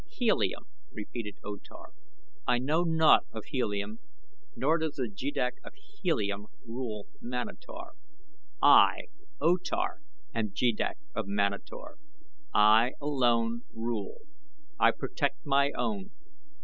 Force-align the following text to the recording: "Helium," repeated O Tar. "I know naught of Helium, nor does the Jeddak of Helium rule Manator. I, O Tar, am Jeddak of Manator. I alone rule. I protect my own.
"Helium," 0.09 0.63
repeated 0.91 1.35
O 1.43 1.57
Tar. 1.57 1.91
"I 2.47 2.57
know 2.57 2.81
naught 2.81 3.25
of 3.31 3.45
Helium, 3.45 3.99
nor 4.55 4.79
does 4.79 4.95
the 4.95 5.07
Jeddak 5.07 5.57
of 5.63 5.75
Helium 5.75 6.47
rule 6.65 7.05
Manator. 7.21 7.93
I, 8.63 9.01
O 9.39 9.57
Tar, 9.57 10.01
am 10.33 10.53
Jeddak 10.53 10.97
of 11.13 11.27
Manator. 11.27 11.99
I 12.51 12.93
alone 12.99 13.61
rule. 13.75 14.21
I 14.79 14.89
protect 14.89 15.45
my 15.45 15.69
own. 15.77 16.09